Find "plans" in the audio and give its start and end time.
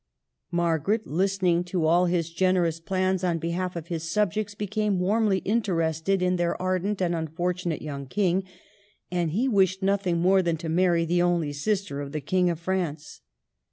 2.79-3.23